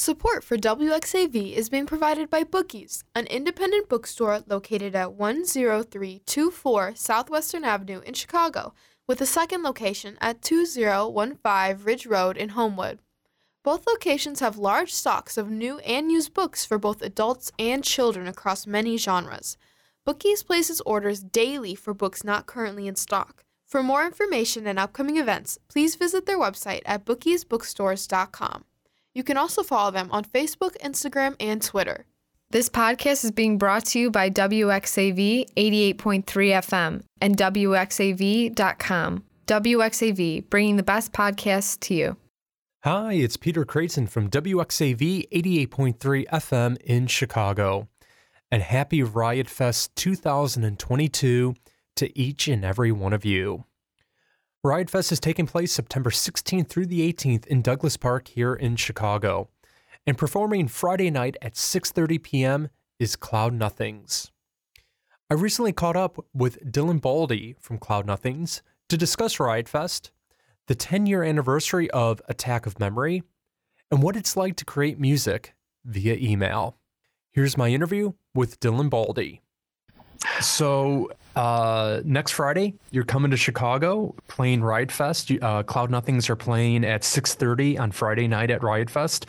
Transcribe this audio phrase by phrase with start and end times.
[0.00, 7.64] Support for WXAV is being provided by Bookies, an independent bookstore located at 10324 Southwestern
[7.64, 8.74] Avenue in Chicago,
[9.08, 13.00] with a second location at 2015 Ridge Road in Homewood.
[13.64, 18.28] Both locations have large stocks of new and used books for both adults and children
[18.28, 19.56] across many genres.
[20.06, 23.42] Bookies places orders daily for books not currently in stock.
[23.66, 28.64] For more information and upcoming events, please visit their website at bookiesbookstores.com.
[29.18, 32.06] You can also follow them on Facebook, Instagram, and Twitter.
[32.50, 39.24] This podcast is being brought to you by WXAV 88.3 FM and WXAV.com.
[39.48, 42.16] WXAV, bringing the best podcasts to you.
[42.84, 47.88] Hi, it's Peter Creighton from WXAV 88.3 FM in Chicago.
[48.52, 51.56] And happy Riot Fest 2022
[51.96, 53.64] to each and every one of you.
[54.64, 58.74] Riot Fest is taking place September 16th through the 18th in Douglas Park here in
[58.74, 59.48] Chicago.
[60.04, 62.68] And performing Friday night at 6:30 p.m.
[62.98, 64.32] is Cloud Nothings.
[65.30, 70.10] I recently caught up with Dylan Baldi from Cloud Nothings to discuss Riot Fest,
[70.66, 73.22] the 10-year anniversary of Attack on Memory,
[73.92, 76.78] and what it's like to create music via email.
[77.30, 79.40] Here's my interview with Dylan Baldi.
[80.40, 85.30] So uh, next Friday, you're coming to Chicago playing Riot Fest.
[85.40, 89.26] Uh, Cloud Nothings are playing at 6:30 on Friday night at Riot Fest.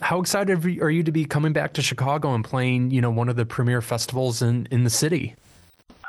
[0.00, 3.28] How excited are you to be coming back to Chicago and playing, you know, one
[3.28, 5.34] of the premier festivals in in the city?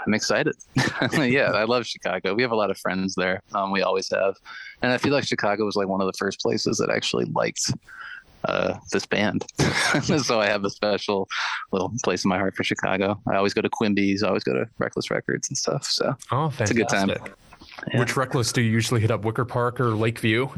[0.05, 0.55] I'm excited.
[1.13, 2.35] yeah, I love Chicago.
[2.35, 3.41] We have a lot of friends there.
[3.55, 4.35] Um, we always have,
[4.83, 7.73] and I feel like Chicago was like one of the first places that actually liked
[8.45, 9.45] uh, this band.
[10.23, 11.27] so I have a special
[11.71, 13.19] little place in my heart for Chicago.
[13.27, 15.85] I always go to Quimby's, I always go to Reckless Records and stuff.
[15.85, 16.61] So oh, fantastic.
[16.61, 17.09] it's a good time.
[17.09, 17.99] Yeah.
[17.99, 19.23] Which Reckless do you usually hit up?
[19.23, 20.49] Wicker Park or Lakeview?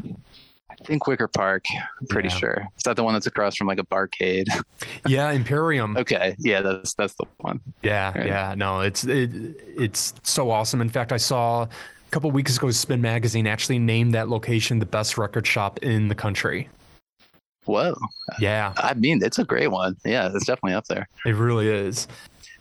[0.70, 1.64] I think Wicker Park.
[2.00, 2.34] I'm pretty yeah.
[2.34, 2.68] sure.
[2.76, 4.46] Is that the one that's across from like a barcade?
[5.06, 5.96] yeah, Emporium.
[5.98, 7.60] okay, yeah, that's that's the one.
[7.82, 8.26] Yeah, right.
[8.26, 8.54] yeah.
[8.56, 9.30] No, it's it,
[9.66, 10.80] it's so awesome.
[10.80, 11.68] In fact, I saw a
[12.10, 16.14] couple weeks ago, Spin Magazine actually named that location the best record shop in the
[16.14, 16.68] country.
[17.64, 17.94] Whoa.
[18.38, 18.72] Yeah.
[18.76, 19.96] I mean, it's a great one.
[20.04, 21.08] Yeah, it's definitely up there.
[21.24, 22.06] It really is.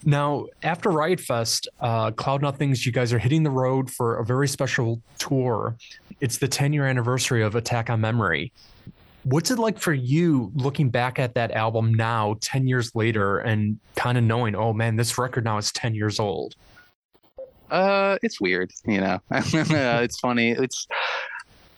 [0.06, 4.26] Now, after Riot Fest, uh, Cloud Nothings, you guys are hitting the road for a
[4.26, 5.76] very special tour.
[6.20, 8.52] It's the 10 year anniversary of Attack on Memory.
[9.24, 13.80] What's it like for you looking back at that album now, 10 years later, and
[13.96, 16.56] kind of knowing, oh man, this record now is 10 years old?
[17.72, 19.20] Uh, it's weird, you know.
[19.32, 20.52] it's funny.
[20.52, 20.86] It's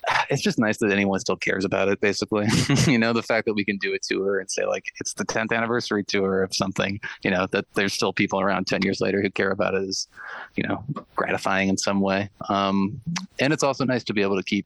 [0.29, 2.47] it's just nice that anyone still cares about it basically.
[2.88, 5.25] You know the fact that we can do a tour and say like it's the
[5.25, 9.21] 10th anniversary tour of something you know that there's still people around 10 years later
[9.21, 10.07] who care about it is
[10.55, 10.83] you know
[11.15, 12.29] gratifying in some way.
[12.49, 13.01] Um,
[13.39, 14.65] and it's also nice to be able to keep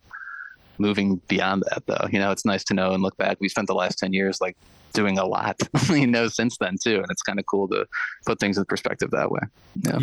[0.78, 2.07] moving beyond that though.
[2.11, 3.38] You know it's nice to know and look back.
[3.39, 4.57] We spent the last 10 years like
[4.91, 5.55] doing a lot
[5.89, 7.85] you know since then too and it's kind of cool to
[8.25, 9.41] put things in perspective that way.
[9.75, 9.97] Yeah.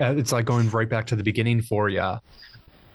[0.00, 0.10] yeah.
[0.10, 2.18] It's like going right back to the beginning for you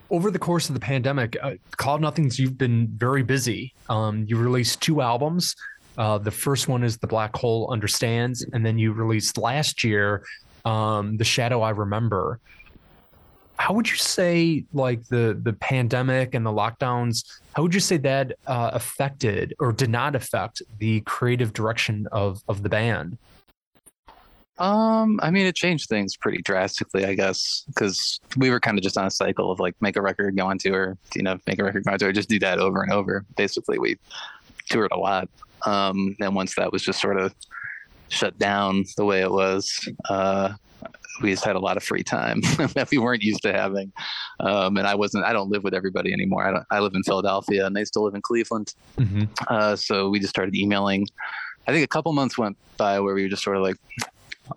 [0.09, 3.73] over the course of the pandemic, uh, Cloud Nothings, you've been very busy.
[3.89, 5.55] Um, you released two albums.
[5.97, 10.23] Uh, the first one is The Black Hole Understands, and then you released last year
[10.63, 12.39] um, The Shadow I Remember.
[13.57, 17.97] How would you say, like the the pandemic and the lockdowns, how would you say
[17.97, 23.17] that uh, affected or did not affect the creative direction of of the band?
[24.59, 28.83] Um, I mean, it changed things pretty drastically, I guess, because we were kind of
[28.83, 31.59] just on a cycle of like make a record, go on tour, you know, make
[31.59, 33.25] a record, go on tour, just do that over and over.
[33.35, 33.97] Basically, we
[34.69, 35.29] toured a lot.
[35.65, 37.33] Um, and once that was just sort of
[38.09, 40.53] shut down the way it was, uh,
[41.21, 42.41] we just had a lot of free time
[42.73, 43.91] that we weren't used to having.
[44.39, 46.45] Um, and I wasn't, I don't live with everybody anymore.
[46.45, 48.73] I, don't, I live in Philadelphia and they still live in Cleveland.
[48.97, 49.23] Mm-hmm.
[49.47, 51.07] Uh, so we just started emailing.
[51.67, 53.77] I think a couple months went by where we were just sort of like,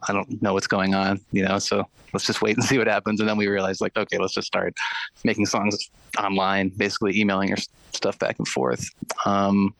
[0.09, 2.87] I don't know what's going on, you know, so let's just wait and see what
[2.87, 3.21] happens.
[3.21, 4.77] And then we realized like, okay, let's just start
[5.25, 7.59] making songs online, basically emailing your
[7.93, 8.89] stuff back and forth.
[9.25, 9.75] Um,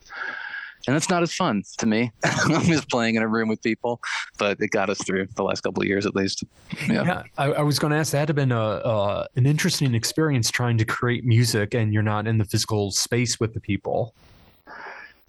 [0.87, 2.11] and that's not as fun to me.
[2.23, 4.01] I'm just playing in a room with people,
[4.37, 6.43] but it got us through the last couple of years at least.
[6.87, 8.11] Yeah, yeah I, I, was going to ask.
[8.13, 12.37] That had been a an interesting experience trying to create music, and you're not in
[12.37, 14.15] the physical space with the people.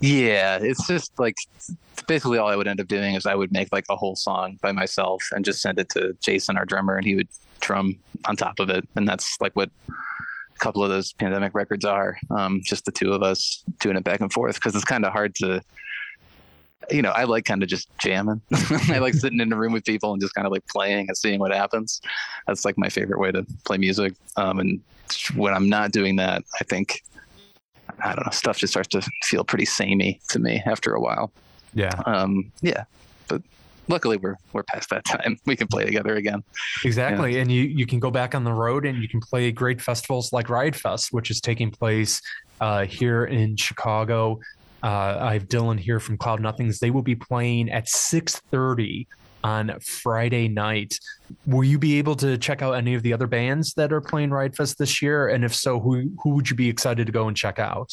[0.02, 1.36] Yeah, it's just like
[2.08, 4.58] basically all I would end up doing is I would make like a whole song
[4.60, 7.28] by myself and just send it to Jason, our drummer, and he would
[7.60, 7.96] drum
[8.26, 8.86] on top of it.
[8.96, 12.18] And that's like what a couple of those pandemic records are.
[12.30, 15.12] Um, just the two of us doing it back and forth because it's kind of
[15.12, 15.62] hard to.
[16.90, 18.42] You know, I like kind of just jamming.
[18.88, 21.16] I like sitting in a room with people and just kind of like playing and
[21.16, 22.00] seeing what happens.
[22.48, 24.14] That's like my favorite way to play music.
[24.36, 24.80] Um, and
[25.36, 27.04] when I'm not doing that, I think
[28.00, 31.32] I don't know, stuff just starts to feel pretty samey to me after a while.
[31.74, 32.00] Yeah.
[32.06, 32.84] Um, yeah,
[33.28, 33.42] but
[33.88, 35.38] luckily we're we're past that time.
[35.46, 36.42] We can play together again.
[36.84, 37.38] Exactly.
[37.38, 40.32] And you, you can go back on the road and you can play great festivals
[40.32, 42.20] like Riot Fest, which is taking place
[42.60, 44.40] uh, here in Chicago.
[44.82, 46.80] Uh, I have Dylan here from Cloud Nothings.
[46.80, 49.06] They will be playing at 6:30
[49.44, 50.98] on Friday night.
[51.46, 54.30] Will you be able to check out any of the other bands that are playing
[54.30, 55.28] Riot Fest this year?
[55.28, 57.90] And if so, who who would you be excited to go and check out?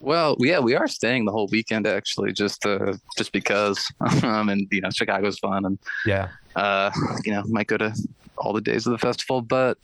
[0.00, 3.84] Well, yeah, we are staying the whole weekend actually, just uh, just because.
[4.22, 6.28] um, and you know, Chicago's fun, and Yeah.
[6.56, 6.90] uh,
[7.24, 7.92] you know, might go to
[8.36, 9.42] all the days of the festival.
[9.42, 9.76] But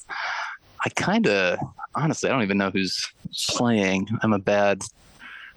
[0.84, 1.58] I kind of,
[1.96, 3.04] honestly, I don't even know who's
[3.50, 4.06] playing.
[4.22, 4.82] I'm a bad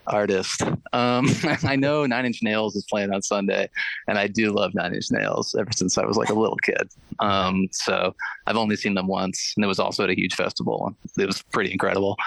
[0.08, 0.62] artist.
[0.94, 1.28] Um,
[1.64, 3.70] I know Nine Inch Nails is playing on Sunday,
[4.08, 6.90] and I do love Nine Inch Nails ever since I was like a little kid.
[7.20, 8.16] Um, so
[8.46, 10.96] I've only seen them once, and it was also at a huge festival.
[11.18, 12.18] It was pretty incredible.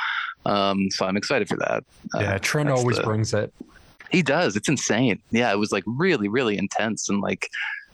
[0.47, 1.85] Um, so I'm excited for that.
[2.15, 2.35] Yeah.
[2.35, 3.53] Uh, Trent always the- brings it.
[4.11, 4.57] he does.
[4.57, 5.21] It's insane.
[5.31, 7.49] Yeah, it was like really, really intense and like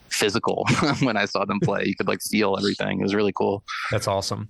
[0.09, 0.65] physical
[1.01, 1.83] when I saw them play.
[1.85, 3.01] You could like feel everything.
[3.01, 3.63] It was really cool.
[3.91, 4.49] That's awesome.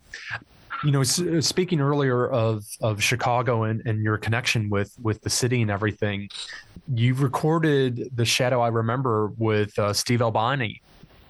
[0.85, 5.31] You know, uh, speaking earlier of of Chicago and, and your connection with with the
[5.31, 6.29] city and everything,
[6.93, 10.83] you recorded the Shadow I Remember with uh, Steve Albini.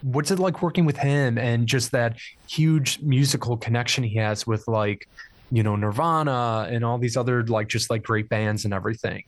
[0.03, 2.17] What's it like working with him and just that
[2.49, 5.09] huge musical connection he has with like,
[5.51, 9.25] you know, Nirvana and all these other like just like great bands and everything.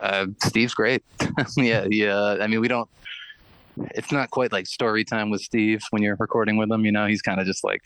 [0.00, 1.02] Uh, Steve's great.
[1.56, 2.36] yeah, yeah.
[2.40, 2.88] I mean, we don't.
[3.94, 6.84] It's not quite like story time with Steve when you're recording with him.
[6.84, 7.82] You know, he's kind of just like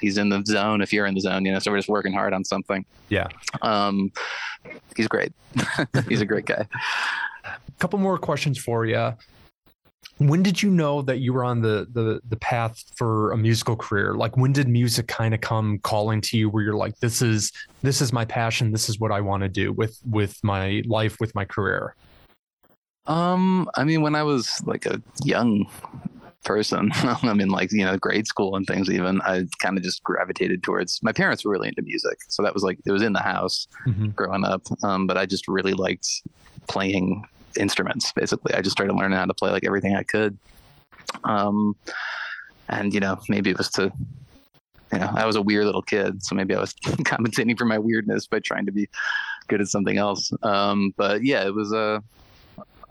[0.00, 1.44] he's in the zone if you're in the zone.
[1.44, 2.84] You know, so we're just working hard on something.
[3.08, 3.28] Yeah.
[3.62, 4.12] Um,
[4.96, 5.32] he's great.
[6.08, 6.66] he's a great guy.
[7.44, 9.14] A couple more questions for you.
[10.18, 13.76] When did you know that you were on the the the path for a musical
[13.76, 14.14] career?
[14.14, 17.52] Like when did music kind of come calling to you where you're like this is
[17.82, 21.16] this is my passion, this is what I want to do with with my life
[21.20, 21.94] with my career?
[23.08, 25.66] Um, I mean, when I was like a young
[26.44, 28.90] person, I mean, like you know, grade school and things.
[28.90, 31.00] Even I kind of just gravitated towards.
[31.02, 33.66] My parents were really into music, so that was like it was in the house
[33.86, 34.14] Mhm.
[34.14, 34.62] growing up.
[34.84, 36.06] Um, but I just really liked
[36.68, 37.24] playing
[37.58, 38.12] instruments.
[38.12, 40.38] Basically, I just started learning how to play like everything I could.
[41.24, 41.74] Um,
[42.68, 43.90] and you know, maybe it was to.
[44.92, 46.72] You know, I was a weird little kid, so maybe I was
[47.04, 48.88] compensating for my weirdness by trying to be
[49.48, 50.30] good at something else.
[50.42, 52.02] Um, but yeah, it was a.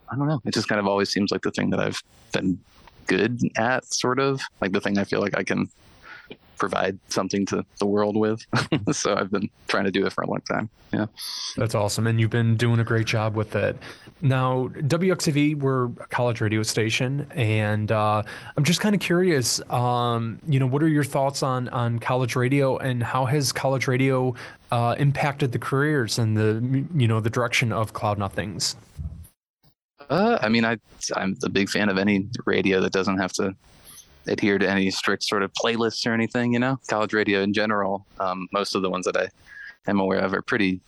[0.10, 0.42] I don't know.
[0.46, 2.02] It just kind of always seems like the thing that I've
[2.32, 2.60] been
[3.08, 5.70] good at, sort of like the thing I feel like I can
[6.58, 8.46] provide something to the world with.
[8.92, 10.70] so I've been trying to do it for a long time.
[10.92, 11.06] Yeah.
[11.56, 12.08] That's awesome.
[12.08, 13.78] And you've been doing a great job with it.
[14.22, 17.28] Now, WXAV, we're a college radio station.
[17.32, 18.24] And uh,
[18.56, 22.36] I'm just kind of curious, um, you know, what are your thoughts on, on college
[22.36, 24.34] radio and how has college radio
[24.72, 28.76] uh, impacted the careers and the, you know, the direction of Cloud Nothings?
[30.10, 30.78] Uh, I mean, I
[31.16, 33.56] I'm a big fan of any radio that doesn't have to
[34.28, 36.54] adhere to any strict sort of playlists or anything.
[36.54, 38.06] You know, college radio in general.
[38.20, 39.30] Um, most of the ones that I
[39.90, 40.82] am aware of are pretty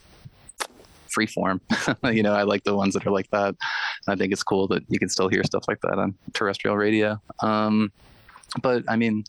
[1.10, 1.60] freeform.
[2.14, 3.56] you know, I like the ones that are like that.
[4.08, 7.22] I think it's cool that you can still hear stuff like that on terrestrial radio.
[7.42, 7.92] Um,
[8.62, 9.24] but I mean,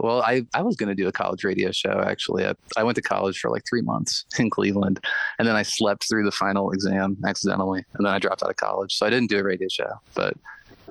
[0.00, 2.46] well, I, I was going to do a college radio show actually.
[2.46, 5.00] I, I went to college for like three months in Cleveland,
[5.38, 8.56] and then I slept through the final exam accidentally, and then I dropped out of
[8.56, 8.94] college.
[8.94, 10.34] So I didn't do a radio show, but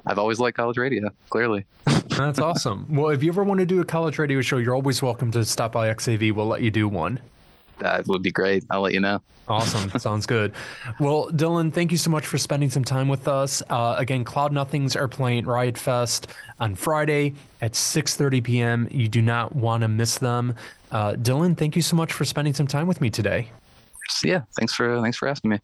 [0.06, 1.66] I've always liked college radio, clearly.
[2.10, 2.86] That's awesome.
[2.90, 5.44] Well, if you ever want to do a college radio show, you're always welcome to
[5.44, 6.34] stop by XAV.
[6.34, 7.20] We'll let you do one.
[7.80, 8.64] That would be great.
[8.70, 9.22] I'll let you know.
[9.48, 9.90] Awesome.
[10.00, 10.54] Sounds good.
[11.00, 13.62] Well, Dylan, thank you so much for spending some time with us.
[13.70, 16.28] Uh, again, Cloud Nothings are playing Riot Fest
[16.60, 18.88] on Friday at 6:30 p.m.
[18.90, 20.56] You do not want to miss them.
[20.92, 23.52] Uh, Dylan, thank you so much for spending some time with me today.
[24.10, 25.60] So, yeah, thanks for thanks for asking me.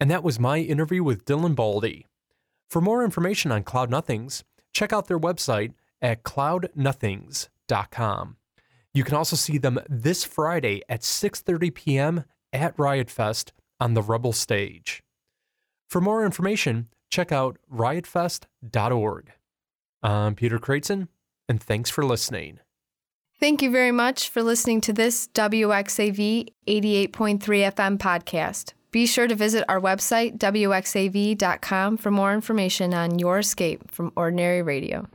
[0.00, 2.06] And that was my interview with Dylan Baldi.
[2.68, 8.36] For more information on Cloud Nothings, check out their website at cloudnothings.com.
[8.98, 12.24] You can also see them this Friday at 6:30 p.m.
[12.52, 15.04] at Riot Fest on the Rebel stage.
[15.88, 19.30] For more information, check out riotfest.org.
[20.02, 21.06] I'm Peter Creighton,
[21.48, 22.58] and thanks for listening.
[23.38, 28.72] Thank you very much for listening to this WXAV 88.3 FM podcast.
[28.90, 34.60] Be sure to visit our website, wxav.com, for more information on your escape from ordinary
[34.60, 35.06] radio.